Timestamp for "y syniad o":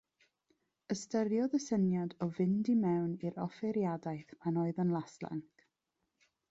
1.57-2.29